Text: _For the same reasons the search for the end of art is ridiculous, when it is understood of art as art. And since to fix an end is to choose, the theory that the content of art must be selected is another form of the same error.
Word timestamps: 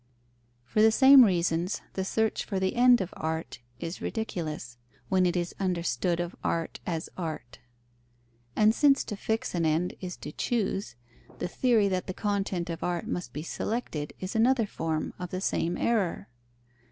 _For 0.65 0.81
the 0.81 0.91
same 0.91 1.23
reasons 1.23 1.81
the 1.93 2.03
search 2.03 2.43
for 2.43 2.59
the 2.59 2.75
end 2.75 3.01
of 3.01 3.13
art 3.15 3.59
is 3.79 4.01
ridiculous, 4.01 4.79
when 5.09 5.27
it 5.27 5.35
is 5.37 5.53
understood 5.59 6.19
of 6.19 6.35
art 6.43 6.79
as 6.87 7.07
art. 7.19 7.59
And 8.55 8.73
since 8.73 9.03
to 9.03 9.15
fix 9.15 9.53
an 9.53 9.63
end 9.63 9.93
is 10.01 10.17
to 10.17 10.31
choose, 10.31 10.95
the 11.37 11.47
theory 11.47 11.87
that 11.87 12.07
the 12.07 12.15
content 12.15 12.67
of 12.71 12.83
art 12.83 13.05
must 13.05 13.31
be 13.31 13.43
selected 13.43 14.13
is 14.19 14.35
another 14.35 14.65
form 14.65 15.13
of 15.19 15.29
the 15.29 15.39
same 15.39 15.77
error. 15.77 16.29